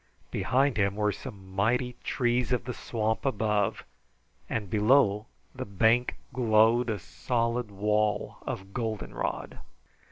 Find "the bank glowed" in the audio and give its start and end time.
5.53-6.89